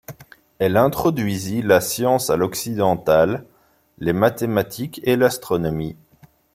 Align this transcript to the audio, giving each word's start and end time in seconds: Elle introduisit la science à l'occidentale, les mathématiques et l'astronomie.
Elle 0.57 0.77
introduisit 0.77 1.61
la 1.61 1.79
science 1.79 2.31
à 2.31 2.35
l'occidentale, 2.35 3.45
les 3.99 4.13
mathématiques 4.13 4.99
et 5.03 5.15
l'astronomie. 5.15 5.95